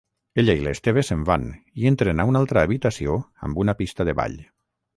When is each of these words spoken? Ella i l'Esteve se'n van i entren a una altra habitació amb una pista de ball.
Ella 0.43 0.53
i 0.59 0.61
l'Esteve 0.67 1.03
se'n 1.09 1.25
van 1.29 1.45
i 1.83 1.85
entren 1.91 2.23
a 2.23 2.27
una 2.31 2.41
altra 2.45 2.65
habitació 2.69 3.21
amb 3.49 3.63
una 3.65 3.79
pista 3.83 4.11
de 4.13 4.21
ball. 4.23 4.39